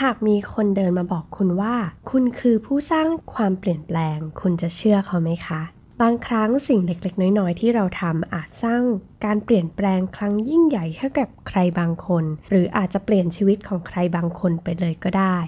[0.00, 1.74] หากมีคนเดินมาบอกคุณว่า
[2.10, 5.60] คุณคือผู้สร้างความเปลี่ยนแปลง คุณจะเชื่อเขาไหมคะ
[6.02, 8.82] บางครั้งสิ่งเล็กๆ น้อยๆ ที่เราทำอาจสร้าง
[9.24, 15.38] การเปลี่ยนแปลงครั้งยิ่งใหญ่ให้กับใครบางคน หรืออาจจะเปลี่ยนชีวิตของใครบางคนไปเลยก็ได้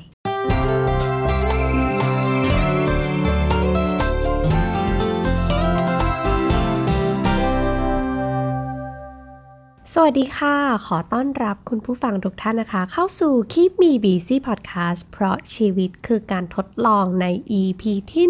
[10.04, 10.56] วัสดีค่ะ
[10.86, 17.26] ขอต้อนรับคุณผู้ฟังทุกท่านนะคะ เข้าสู่ Keep Me Busy Podcast เพราะชีวิตคือการทดลองใน
[17.60, 18.26] EP ที่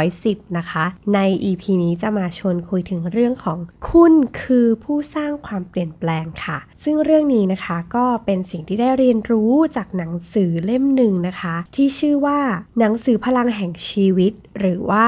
[0.00, 1.18] 110 นะคะ ใน
[1.50, 3.58] EP นี้จะมาชวนคุยถึงเรื่องของ
[3.90, 12.40] คุณคือผู้สร้างความเปลี่ยนแปลงค่ะ ซึ่งเรื่องนี้นะคะก็เป็นสิ่งที่ได้เรียนรู้จากหนังสือเล่มหนึ่งนะคะ ที่ชื่อว่า
[12.78, 15.06] หนังสือพลังแห่งชีวิต หรือว่า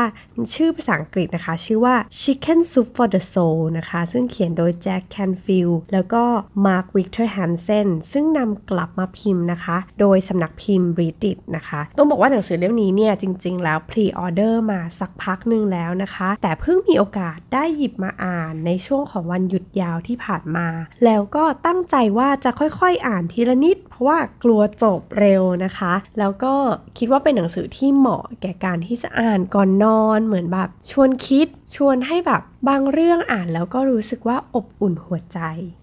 [0.54, 6.24] ชื่อภาษาอังกฤษนะคะ ชื่อว่า Chicken Soup for the Soul นะคะ ซึ่งเขียนโดย Jack Canfield แล้วก็
[6.66, 20.68] Mark Victor Hansen ซึ่งนำกลับมาพิมพ์นะคะ โดยสำนักพิมพ์ Bridge นะคะ ต้องบอกว่าหนังสือเล่มนี้เนี่ยจริง ๆ แล้ว pre-order มาสักพักหนึ่งแล้วนะคะ แต่เพิ่งมีโอกาสได้หยิบมาอ่านในช่วงของวันหยุดยาวที่ผ่านมา
[21.04, 26.54] แล้วก็ตั้งใจว่าจะค่อยๆอ่านทีละนิด เพราะว่ากลัวจบเร็วนะคะ แล้วก็
[26.98, 35.38] คิดว่าเป็นหนังสือที่เหมาะแก่การที่จะอ่านก่อนนอนเหมือนแบบชวนคิดชวนให้แบบบางเรื่องอ่านแล้วก็รู้สึกว่าอบอุ่นหัวใจ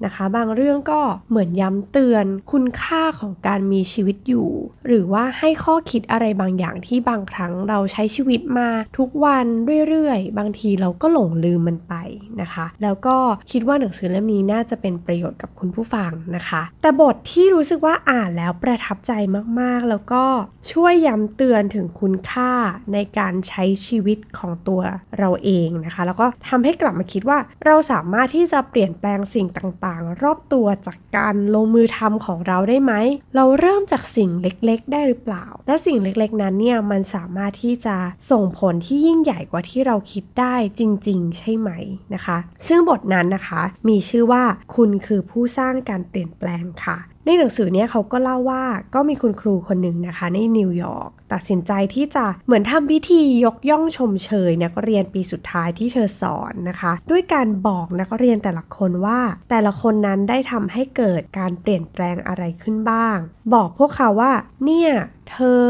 [0.05, 4.49] นะคะบางเรื่องก็เหมือนย้ำเตือนคุณค่าของการมีชีวิตอยู่
[4.87, 9.45] หรือว่าให้ข้อคิดอะไรบางอย่างที่บางครั้งเราใช้ชีวิตมาทุกวัน
[9.89, 11.95] เรื่อยๆ บางทีเราก็หลงลืมมันไป
[12.41, 13.17] นะคะ แล้วก็
[13.51, 19.11] คิดว่าหนังสือเล่มนี้น่าจะเป็นประโยชน์กับคุณผู้ฟังนะคะ แต่บทที่รู้สึกว่าอ่านแล้วประทับใจ
[19.59, 20.23] มากๆ แล้วก็
[20.71, 22.51] ช่วยย้ำเตือนถึงคุณค่า
[22.93, 24.81] ในการใช้ชีวิตของตัว
[25.19, 32.93] เราเองนะคะ แล้วก็ทำให้กลับมาคิดว่าเราสามารถที่จะเปลี่ยนแปลงสิ่งต่างๆ รอบตัวจากการลงมือทำของเราได้ไหม
[33.35, 37.95] เราเริ่มจากสิ่งเล็กๆ ได้หรือเปล่า และสิ่งเล็กๆนั้นเนี่ยมันสามารถที่จะ
[38.31, 41.69] ส่งผลที่ยิ่งใหญ่กว่าที่เราคิดได้จริง ๆ ใช่ไหม
[42.13, 44.43] นะคะ ซึ่งบทนั้นนะคะมีชื่อว่า
[44.75, 48.63] คุณคือผู้สร้างการเปลี่ยนแปลงค่ะในหนังสือเนี้ยเขาก็เล่าว่า
[48.95, 59.19] ก็มีคุณครูคนหนึ่งนะคะ ในนิวยอร์กตัดสินใจที่จะเหมือนทำพิธียกย่องชมเชยนักเรียนปีสุดท้ายที่เธอสอนนะคะ ด้วยการบอกนักเรียนแต่ละคนว่า
[59.49, 63.17] แต่ละคนนั้นได้ทำให้เกิดการเปลี่ยนแปลงอะไรขึ้นบ้าง
[63.53, 64.33] บอกพวกเขาว่า
[64.65, 64.91] เนี่ย
[65.31, 65.69] เธอ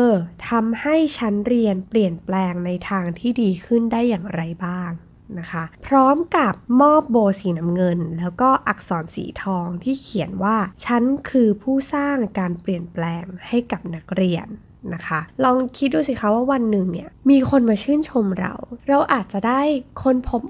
[0.50, 4.92] ทำให้ชั้นเรียนเปลี่ยนแปลงในทางที่ดีขึ้นได้อย่างไรบ้าง
[5.40, 14.48] นะคะ พร้อมกับมอบโบสีน้ำเงิน แล้วก็อักษรสีทองที่เขียนว่า ฉันคือผู้สร้างการเปลี่ยนแปลงให้กับนักเรียน
[14.94, 18.54] นะคะ ลองคิดดูสิคะว่าวันหนึ่งเนี่ยมีคนมาชื่นชมเรา
[18.90, 19.62] เราอาจจะได้
[20.04, 20.42] คนพบ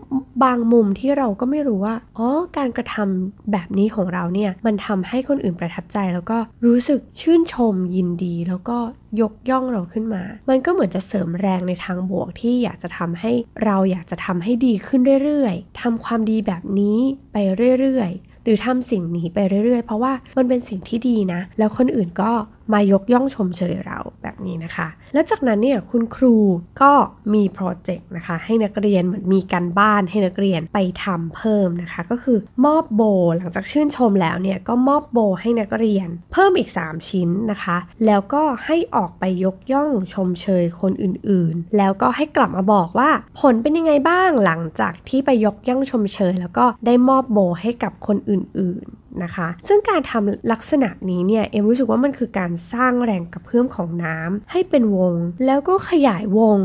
[0.43, 8.77] บางมุมที่เราก็ไม่รู้ว่าอ๋อการกระทำแบบนี้ของเราเนี่ยมันทำให้คนอื่นประทับใจแล้วก็รู้สึกชื่นชมยินดี แล้วก็
[9.21, 13.31] ยกย่องเราขึ้นมา มันก็เหมือนจะเสริมแรงในทางบวกที่อยากจะทำให้
[13.63, 16.97] เราอยากจะทำให้ดีขึ้นเรื่อยๆทำความดีแบบนี้
[17.33, 17.37] ไป
[17.79, 22.31] เรื่อยๆ หรือทำสิ่งนี้ไปเรื่อยๆ เพราะว่ามันเป็นสิ่งที่ดีนะ แล้วคนอื่นก็
[22.73, 26.35] มายกย่องชมเชยเราแบบนี้นะคะ แล้วจากนั้นเนี่ยคุณครู
[26.81, 26.91] ก็
[27.33, 33.01] มีโปรเจกต์นะคะ ให้นักเรียนเหมือนมีการบ้านให้นักเรียนไปทำเพิ่มนะคะ ก็คือมอบโบ
[33.37, 43.09] หลังจากชื่นชมแล้วเนี่ยก็มอบโบให้นักเรียน เพิ่มอีก 3 ชิ้นนะคะ แล้วก็ให้ออกไปยกย่องชมเชยคนอื่นๆ แล้วก็ให้กลับมาบอกว่า
[43.39, 48.85] ผลเป็นยังไงบ้างหลังจากที่ไปยกย่องชมเชย แล้วก็ได้มอบโบให้กับคนอื่น
[49.23, 55.13] นะคะ ซึ่งการทำลักษณะนี้เนี่ยเอ็มรู้สึกว่ามันคือการสร้างแรงกระเพื่อมของน้ำให้เป็นวง
[55.45, 56.59] แล้วก็ขยายวง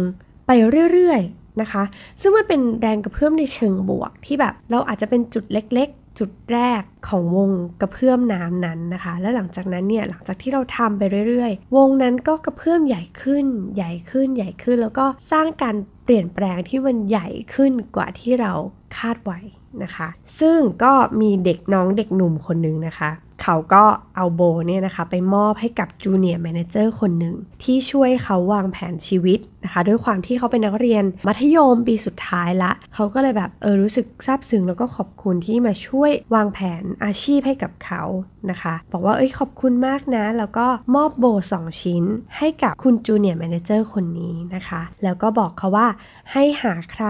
[0.46, 0.50] ไป
[0.92, 1.82] เรื่อยๆนะคะ
[2.20, 7.50] ซึ่งมันเป็นแรงกระเพื่อมในเชิงบวกที่แบบเราอาจจะเป็นจุดเล็กๆ จุดแรกของวง
[7.80, 18.52] กระเพื่อมน้ำนั้นนะคะ และหลังจากนั้นเนี่ยหลังจากที่เราทำไปเรื่อยๆ วงนั้นก็กระเพื่อมใหญ่ขึ้น ใหญ่ขึ้นใหญ่ขึ้น แล้วก็สร้างการ เปลี่ยนแปลงที่มันใหญ่ขึ้นกว่าที่เรา
[18.98, 19.38] คาดไว้
[19.82, 20.08] นะคะ
[20.40, 23.10] ซึ่งก็มีเด็กน้องเด็กหนุ่มคนหนึ่งนะคะ
[23.44, 23.84] เขาก็
[24.16, 38.02] เอาโบเนี่ยนะคะไปมอบให้กับ junior manager คนหนึ่ง ที่ช่วยเขาวางแผนชีวิตนะคะ ด้วยความที่เขาเป็นนักเรียนมัธยมปีสุดท้ายละ เขาก็เลยแบบเออรู้สึกซาบซึ้งแล้วก็ขอบคุณที่มาช่วยวางแผนอาชีพให้กับเขา
[38.50, 41.26] นะคะ บอกว่าเอ้ยขอบคุณมากนะ แล้วก็มอบโบ
[41.56, 42.04] 2 ชิ้น
[42.38, 45.88] ให้กับคุณ junior manager คนนี้นะคะ แล้วก็บอกเขาว่า
[46.32, 47.06] ให้หาใคร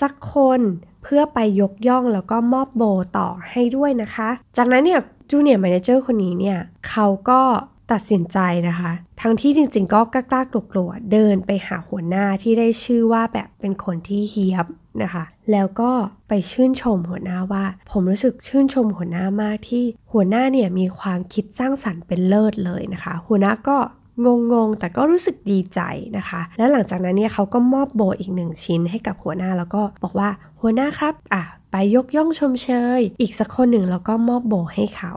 [0.00, 0.60] สักคน
[1.02, 2.82] เพื่อไปยกย่องแล้วก็มอบโบ
[3.18, 5.00] ต่อให้ด้วยนะคะ จากนั้นเนี่ย
[5.30, 6.58] junior manager คนนี้เนี่ย
[6.88, 7.40] เขาก็
[7.92, 8.38] ตัดสินใจ
[8.68, 10.42] นะคะ ทั้งที่จริงๆ ก็กล้าๆ
[10.72, 14.66] กลัวๆเดินไปหาหัวหน้าที่ได้ชื่อว่าแบบเป็นคนที่เฮี้ยบ
[15.02, 15.90] นะคะ แล้วก็
[16.28, 23.78] ไปชื่นชมหัวหน้าว่า ผมรู้สึกชื่นชมหัวหน้ามากที่หัวหน้าเนี่ยมีความคิดสร้างสรรค์เป็นเลิศเลยนะคะ หัวหน้าก็
[24.24, 25.80] งงๆ แต่ก็รู้สึกดีใจ
[26.16, 30.28] นะคะ แล้วหลังจากนั้นเนี่ยเขาก็มอบโบอีกหนึ่งชิ้นให้กับหัวหน้าแล้วก็บอกว่า
[30.60, 35.14] หัวหน้าครับ อะ ไปยกย่องชมเชย อีกสักคนหนึ่งแล้วก็มอบโบให้เขา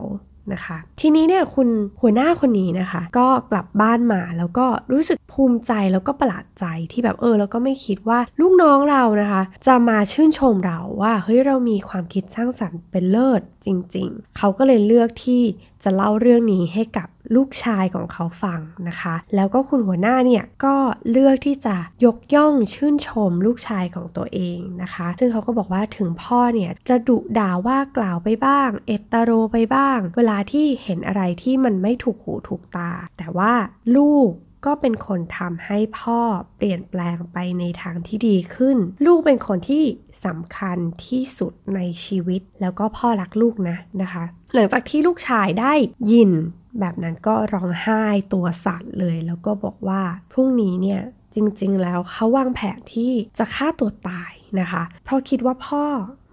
[0.53, 1.67] นะคะ ทีนี้เนี่ยคุณ
[2.01, 15.41] หัวหน้าคนนี้นะคะ ก็กลับบ้านมาแล้วก็รู้สึกภูมิใจแล้วก็ประหลาดใจที่แบบเออแล้วก็ไม่คิดว่าลูกน้องเรานะคะ จะมาชื่นชมเราว่าเฮ้ยเรามีความคิดสร้างสรรค์เป็นเลิศจริง ๆ เขาก็เลยเลือกที่
[15.83, 20.75] จะเล่าเรื่องนี้ให้กับ ลูกชายของเขาฟังนะคะ แล้วก็คุณหัวหน้าเนี่ยก็
[21.11, 33.53] เลือกที่จะยกย่องชื่นชมลูกชายของตัวเองนะคะ ซึ่งเขาก็บอกว่าถึงพ่อเนี่ยจะดุด่าว่ากล่าวไปบ้าง เอตโรไปบ้าง เวลาที่เห็นอะไรที่มันไม่ถูกหูถูกตา แต่ว่า
[33.97, 34.29] ลูก
[34.65, 36.19] ก็เป็นคนทำให้พ่อ
[36.55, 39.83] เปลี่ยนแปลงไปในทางที่ดีขึ้น ลูกเป็นคนที่
[40.25, 40.77] สำคัญ
[41.07, 44.23] ที่สุดในชีวิต แล้วก็พ่อรักลูกนะนะคะ
[44.53, 45.73] หลังจากที่ลูกชายได้
[46.11, 46.31] ยิน
[46.79, 48.03] แบบนั้นก็ร้องไห้
[48.33, 51.01] ตัวสั่นเลย แล้วก็บอกว่าพรุ่งนี้เนี่ย
[51.35, 55.83] จริงๆ แล้วเขาวางแผนที่จะฆ่าตัวตายนะคะ เพราะคิดว่าพ่อ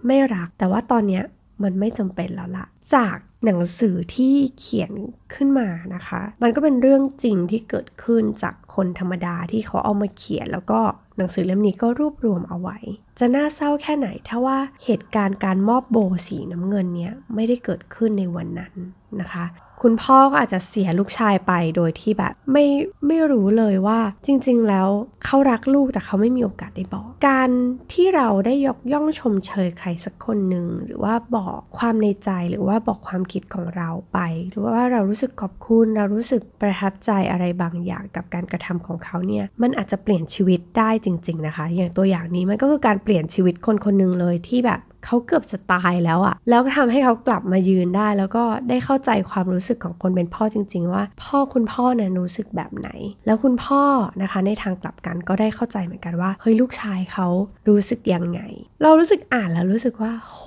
[0.07, 1.21] ไม่รัก แต่ว่าตอนนี้
[1.63, 2.65] มันไม่จำเป็นแล้วละ
[2.95, 4.91] จากหนังสือที่เขียน
[5.33, 10.79] ขึ้นมานะคะ มันก็เป็นเรื่องจริงที่เกิดขึ้นจากคนธรรมดาที่เขาเอามาเขียน แล้วก็
[11.17, 12.77] หนังสือเล่มนี้ก็รวบรวมเอาไว้
[13.19, 15.97] จะน่าเศร้าแค่ไหน ถ้าว่าเหตุการณ์การมอบโบ
[16.27, 18.73] สีน้ำเงินเนี้ยไม่ได้เกิดขึ้นในวันนั้น
[19.19, 19.45] นะคะ
[19.81, 22.65] คุณพ่อก็อาจจะเสียลูกชายไปโดยที่แบบไม่
[23.07, 24.87] ไม่รู้เลยว่าจริง ๆ แล้ว
[25.25, 27.49] เขารักลูกแต่เขาไม่มีโอกาสได้บอก การ
[27.93, 34.19] ที่เราได้ยกย่องชมเชยใครสักคนหนึ่งหรือว่าบอกความในใจหรือว่าบอกความคิดของเราไป
[34.49, 52.89] หรือว่าเรารู้สึกขอบคุณเรารู้สึกประทับใจอะไรบางอย่างกับการกระทำของเขาเนี่ยมันอาจจะเปลี่ยนชีวิตได้จริง ๆ นะคะ อย่างตัวอย่างนี้มันก็คือการเปลี่ยนชีวิตคนคนหนึ่งเลยที่แบบ เขาเกือบจะตายแล้วอะแล้วก็ทำให้เขากลับมายืนได้ แล้วก็ได้เข้าใจความรู้สึกของคนเป็นพ่อจริง ๆ ว่า พ่อคุณพ่อเนี่ยรู้สึกแบบไหน
[53.25, 53.83] แล้วคุณพ่อ
[54.21, 57.27] นะคะในทางกลับกันก็ได้เข้าใจเหมือนกันว่าเฮ้ยลูกชายเขา
[57.67, 58.41] รู้สึกยังไง
[58.83, 60.41] เรารู้สึกอ่านแล้วรู้สึกว่า โห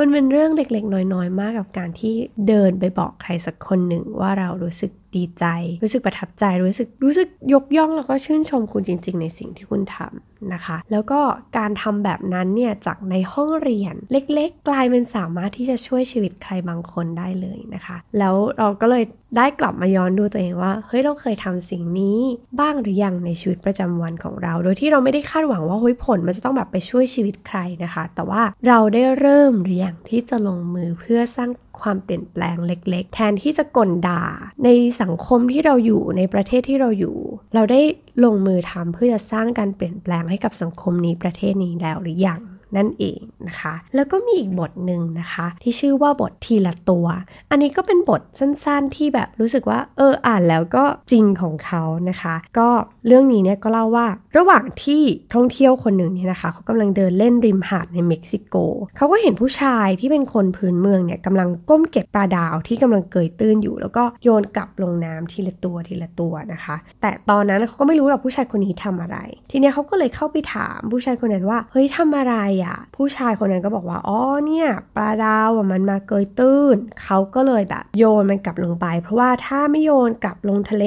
[0.00, 2.14] มันเป็นเรื่องเล็กๆ น้อยๆ มากกับการที่
[2.48, 5.44] เดินไปบอกใครสักคนหนึ่งว่าเรารู้สึกดีใจ
[5.82, 11.20] รู้สึกประทับใจ รู้สึกรู้สึกยกย่องแล้วก็ชื่นชมคุณจริง ๆ ในสิ่งที่คุณทำนะคะ แล้วก็
[11.58, 19.04] การทำแบบนั้นเนี่ยจากในห้องเรียนเล็ก ๆ กลายเป็นสามารถที่จะช่วยชีวิตใครบางคนได้เลยนะคะ แล้วเราก็เลย
[19.36, 22.18] ได้กลับมาย้อนดูตัวเองว่า เฮ้ยเราเคยทำสิ่งนี้
[22.60, 34.22] บ้างหรือยังในชีวิตประจำวันของเรา โดยที่เราไม่ได้คาดหวังว่าเฮ้ยผลมันจะต้องแบบไปช่วยชีวิตใครนะคะ แต่ว่าเราได้เริ่มหรือยังที่จะลงมือเพื่อสร้างความเปลี่ยนแปลงเล็ก ๆ แทนที่จะกลด่า
[34.64, 34.68] ใน
[35.02, 37.16] สังคมที่เราอยู่ในประเทศที่เราอยู่
[37.54, 37.80] เราได้
[38.24, 42.42] ลงมือทำเพื่อจะสร้างการเปลี่ยนแปลงให้กับสังคมนี้ประเทศนี้แล้วหรือยัง
[42.76, 47.06] นั่นเองนะคะ แล้วก็มีอีกบทหนึ่งนะคะ ที่ชื่อว่าบททีละตัว
[47.50, 52.68] อันนี้ก็เป็นบทสั้นๆที่แบบรู้สึกว่าเอออ่านแล้วก็จริงของเขานะคะ ก็
[53.08, 54.06] เรื่องนี้เนี่ยก็เล่าว่า
[54.36, 55.02] ระหว่างที่
[55.34, 58.54] ท่องเที่ยวคนหนึ่งเนี่ยนะคะเขากำลังเดินเล่นริมหาดในเม็กซิโก
[58.96, 69.18] เขาก็เห็นผู้ชายที่เป็นคนพื้นเมืองเนี่ยกำลังก้มเก็บปลาดาวที่กำลังเกยตื้นอยู่ แล้วก็โยนกลับลงน้ำทีละตัวทีละตัวนะคะ แต่ตอนนั้นเขาก็ไม่รู้หรอกผู้ชายคนนี้ทำอะไร
[69.50, 80.84] ทีนี้เขาก็เลยเข้าไปถามผู้ชายคนนั้นว่าเฮ้ยทำอะไรอะ่ะ ผู้ชายคนนั้นก็บอกว่าอ๋อเนี่ยปลาดาวมันมาเกยตื้นเขาก็เลยแบบโยนมันกลับลงไป เพราะว่าถ้าไม่โยนกลับลงทะเล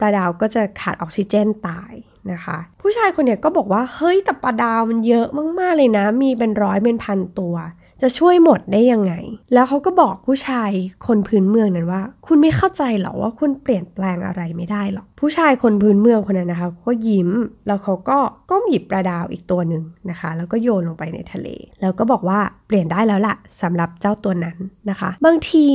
[0.00, 1.92] ปลาดาวก็จะขาดออกซิเจนตาย
[2.32, 5.26] นะคะ ผู้ชายคนนี้ก็บอกว่า เฮ้ยแต่ปลาดาวมันเยอะ
[5.58, 7.56] มากๆเลยนะ มีเป็นร้อยเป็นพันตัว
[8.04, 9.12] จะช่วยหมดได้ยังไง
[9.52, 10.70] แล้วเขาก็บอกผู้ชาย
[11.06, 17.30] คนพื้นเมืองนั้นว่า คุณไม่เข้าใจหรอว่าคุณเปลี่ยนแปลงอะไรไม่ได้หรอกผู้ชายคนพื้นเมืองคนนั้นนะคะก็ยิ้ม
[17.66, 18.18] แล้วเขาก็
[18.50, 21.48] ก้มหยิบปลาดาวอีกตัวหนึ่งนะคะ แล้วก็โยนลงไปในทะเล
[21.80, 24.56] แล้วก็บอกว่าเปลี่ยนได้แล้วล่ะสำหรับเจ้าตัวนั้น
[24.90, 25.66] นะคะ บางที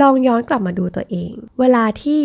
[0.00, 2.20] ลองย้อนกลับมาดูตัวเอง เวลาที่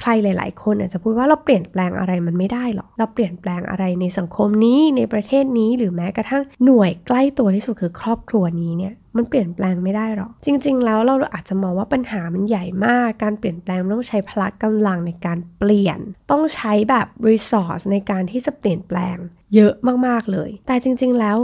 [0.00, 15.98] ใครหลาย ๆ คนอาจจะพูดว่าเราเปลี่ยนแปลงอะไรมันไม่ได้หรอกเราเปลี่ยนแปลงอะไรในสังคมนี้ในประเทศนี้หรือแม้กระทั่งหน่วยใกล้ตัวที่สุดคือครอบครัวนี้เนี่ยมันเปลี่ยนแปลงไม่ได้หรอก จริง ๆ แล้วเราอาจจะมองว่าปัญหามันใหญ่มาก การเปลี่ยนแปลงต้องใช้พละกำลังในการเปลี่ยน
[16.30, 19.16] ต้องใช้แบบ resource ในการที่จะเปลี่ยนแปลง
[19.54, 19.74] เยอะ
[20.06, 21.38] มาก ๆ เลย แต่จริง ๆ แล้ว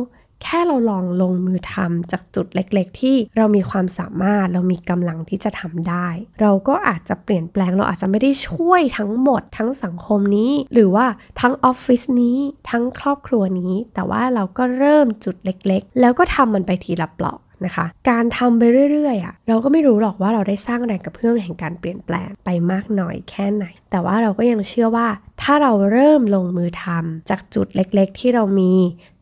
[0.44, 6.08] แค่เราลองลงมือทำจากจุดเล็กๆ ที่เรามีความสามารถเรามีกำลังที่จะทำได้
[6.40, 11.06] เราก็อาจจะเปลี่ยนแปลงเราอาจจะไม่ได้ช่วยทั้งหมดทั้งสังคมนี้ หรือว่า
[11.40, 12.38] ทั้งออฟฟิศนี้
[12.70, 25.08] ทั้งครอบครัวนี้ แต่ว่าเราก็เริ่มจุดเล็กๆ แล้วก็ทำมันไปทีละเปลาะนะคะการทำไปเรื่อยๆอะเราก็ไม่รู้หรอกว่าเราได้สร้างแรงกระเพื่อมแห่งการเปลี่ยนแปลงไปมากน้อยแค่ไหน แต่ว่าเราก็ยังเชื่อว่า
[25.42, 28.72] ถ้าเราเริ่มลงมือทำจากจุดเล็กๆ ที่เรามี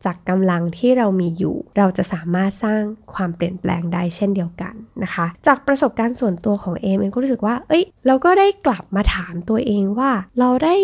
[0.05, 2.81] จากกำลังที่เรามีอยู่ เราจะสามารถสร้าง
[3.13, 10.75] ความเปลี่ยนแปลงได้เช่นเดียวกันนะคะ จากประสบการณ์ส่วนตัวของเอมเองก็รู้สึกว่า เอ้ย เราก็ได้กลับมาถามตัวเองว่า เราได้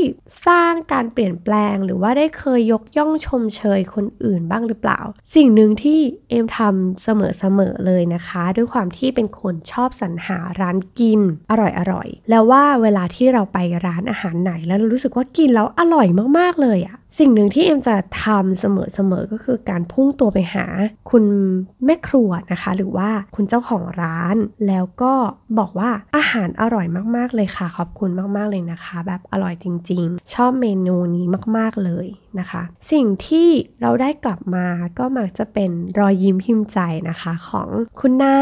[0.47, 4.99] สร้างการเปลี่ยนแปลง หรือว่าได้เคยยกย่องชมเชยคนอื่นบ้างหรือเปล่า
[5.35, 5.99] สิ่งหนึ่งที่
[6.29, 11.53] เอมทำเสมอๆเลยนะคะ ด้วยความที่เป็นคนชอบสรรหาร้านกินอ
[11.93, 16.07] ร่อยๆแล้วว่าเวลาที่เราไปร้านอาหารไหนแล้วเรารู้สึกว่ากินแล้วอร่อย
[16.39, 18.65] มากๆเลยอะ สิ่งหนึ่งที่เอ็มจะทำเส
[19.11, 20.65] มอๆก็คือการพุ่งตัวไปหา
[21.09, 21.23] คุณ
[21.85, 24.35] แม่ครัวนะคะ หรือว่าคุณเจ้าของร้าน
[24.67, 25.13] แล้วก็
[25.59, 26.85] บอกว่าอาหารอร่อย
[27.15, 31.25] มากๆเลยค่ะ ขอบคุณมากๆเลยนะคะ แบบอร่อยจริง ๆ ชอบเมนูนี้
[31.57, 32.07] มากๆเลย
[32.39, 33.49] นะคะ สิ่งที่
[33.81, 34.67] เราได้กลับมา
[34.99, 38.35] ก็มักจะเป็นรอยยิ้มพิมพ์ใจนะคะของคุณน้า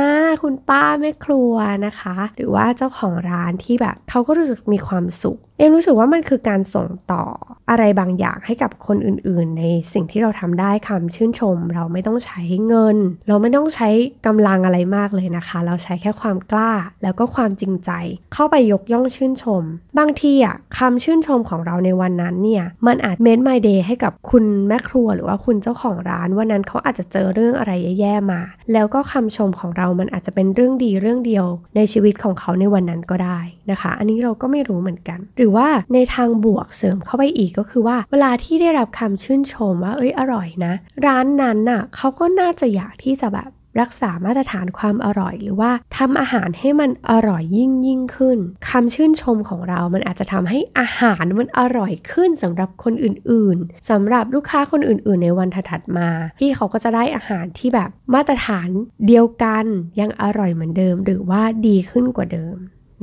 [0.44, 1.54] คุณป้าแม่ครัว
[1.86, 7.24] นะคะ หรือว่าเจ้าของร้านที่แบบเขาก็รู้สึกมีความสุข เอ็มรู้สึกว่ามันคือการส่งต่อ
[7.70, 12.98] อะไรบางอย่างให้กับคนอื่นๆ ในสิ่งที่เราทำได้คำชื่นชม เราไม่ต้องใช้เงิน
[13.28, 13.90] เราไม่ต้องใช้
[14.26, 16.72] กำลังอะไรมากเลยนะคะ เราใช้แค่ความกล้า
[17.04, 17.92] แล้วก็ความจริงใจ
[18.34, 19.64] เข้าไปยกย่องชื่นชม
[19.98, 28.42] บางทีอะคำชื่นชมของเราในวันนั้นเนี่ยมันอาจเมนไมเดย์ให้กับคุณแม่ครัวหรือว่าคุณเจ้าของร้านวันนั้นเขาอาจจะเจอเรื่องอะไรแย่ๆมา
[28.74, 31.46] แล้วก็คำชมของเรามันอาจจะเป็นเรื่องดีเรื่องเดียว
[31.76, 33.40] ในชีวิตของเขาในวันนั้นก็ได้
[33.72, 40.74] นะคะ อันนี้เราก็ไม่รู้เหมือนกันหรือือว่าในทางบวกเสริมเข้าไปอีกก็คือว่า เวลาที่ได้รับคำชื่นชมว่าเอ้ยอร่อยนะ
[41.06, 43.50] ร้านนั้นน่ะเขาก็น่าจะอยากที่จะแบบ
[43.82, 48.38] รักษามาตรฐานความอร่อยหรือว่าทำอาหารให้มันอร่อยยิ่งยิ่งขึ้น
[48.70, 58.70] คำชื่นชมของเรามันอาจจะทำให้อาหารมันอร่อยขึ้นสำหรับคนอื่นๆสำหรับลูกค้าคนอื่น ๆ ในวันถัดมา ที่เขาก็จะได้อาหารที่แบบมาตรฐาน
[59.08, 59.66] เดียวกัน
[60.00, 62.58] ยังอร่อยเหมือนเดิม หรือว่าดีขึ้นกว่าเดิม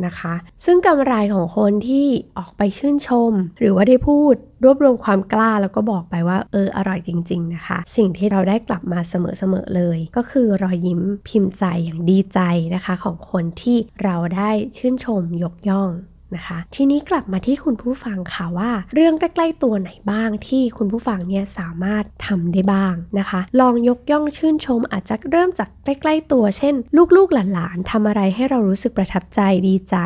[0.06, 0.34] นะคะ
[0.64, 2.06] ซึ่งกำไรของคนที่
[2.38, 4.34] ออกไปชื่นชม หรือว่าได้พูด
[4.64, 12.40] รวบรวมความกล้าแล้วก็บอกไปว่าเอออร่อยจริง ๆ นะคะ สิ่งที่เราได้กลับมาเสมอๆเลย ก็คือรอยยิ้มพิมพ์ใจอย่างดีใจ
[12.74, 15.90] นะคะ ของคนที่เราได้ชื่นชมยกย่อง
[16.36, 26.74] นะคะ ทีนี้กลับมาที่คุณผู้ฟังค่ะว่า เรื่องใกล้ๆตัวไหนบ้างที่คุณผู้ฟังเนี่ยสามารถทำได้บ้างนะคะ ลองยกย่องชื่นชม อาจจะเริ่มจากใกล้ๆตัวเช่น
[27.16, 29.96] ลูกๆหลานๆทำอะไรให้เรารู้สึกประทับใจดีใจ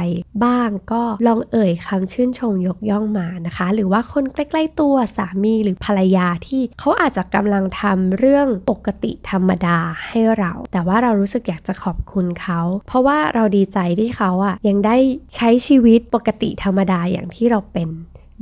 [0.44, 14.96] บ้างก็ลองเอ่ยคำชื่นชมยกย่องมานะคะ หรือว่าคนใกล้ๆตัวสามีหรือภรรยาที่เขาอาจจะกำลังทำเรื่องปกติธรรมดาให้เรา แต่ว่าเรารู้สึกอยากจะขอบคุณเขา เพราะว่าเราดีใจที่เขาอะยังได้
[15.36, 17.88] ใช้ชีวิตปกติธรรมดาอย่างที่เราเป็น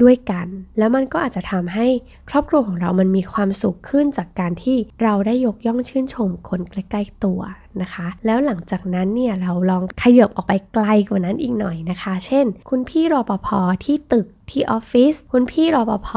[0.02, 0.46] ด้วยกัน
[0.78, 1.86] แล้วมันก็อาจจะทำให้
[2.30, 7.40] ครอบครัวของเรามันมีความสุขขึ้นจากการที่เราได้ยกย่องชื่นชมคนใกล้ๆตัว
[7.82, 13.48] นะคะ แล้วหลังจากนั้นเนี่ยเราลองขยบออกไปไกลกว่านั้นอีกหน่อยนะคะ เช่น คุณพี่รอปภ
[13.84, 16.10] ที่ตึกที่ออฟฟิศคุณพี่รอปภ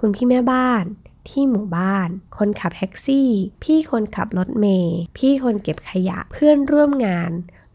[0.00, 0.84] คุณพี่แม่บ้าน
[1.28, 3.28] ที่หมู่บ้าน คนขับแท็กซี่
[3.62, 7.30] พี่คนขับรถเมย์พี่คนเก็บขยะเพื่อนร่วมงาน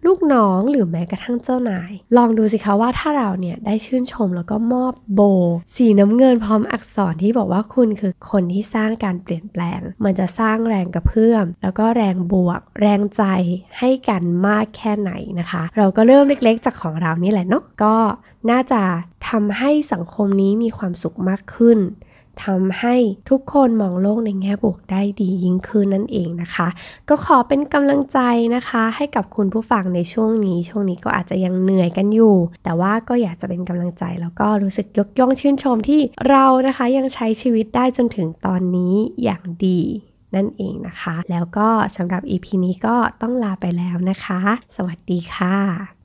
[0.05, 5.21] ลูกน้องหรือแม้กระทั่งเจ้านาย ลองดูสิคะว่าถ้าเราเนี่ยได้ชื่นชมแล้วก็มอบโบ
[5.75, 13.23] สีน้ำเงินพร้อมอักษรที่บอกว่าคุณคือคนที่สร้างการเปลี่ยนแปลง มันจะสร้างแรงกระเพื่อม แล้วก็แรงบวก แรงใจ
[13.79, 17.95] ให้กันมากแค่ไหนนะคะ เราก็เริ่มเล็กๆ จากของเรานี่แหละเนาะก็
[18.51, 18.81] น่าจะ
[19.29, 21.79] ทำให้สังคมนี้มีความสุขมากขึ้น
[22.45, 22.95] ทำให้
[23.29, 26.67] ทุกคนมองโลกในแง่บวกได้ดียิ่งขึ้นนั่นเองนะคะ
[27.09, 28.19] ก็ขอเป็นกำลังใจ
[28.55, 38.93] นะคะ ให้กับคุณผู้ฟังในช่วงนี้ ช่วงนี้ก็อาจจะยังเหนื่อยกันอยู่ แต่ว่าก็อยากจะเป็นกำลังใจแล้วก็รู้สึกยกย่องชื่นชมที่เรานะคะยังใช้ชีวิตได้จนถึงตอนนี้
[39.23, 39.81] อย่างดี
[40.35, 44.39] นั่นเองนะคะ แล้วก็สำหรับ EP นี้ก็ต้องลาไปแล้วนะคะ
[44.75, 45.98] สวัสดีค่ะ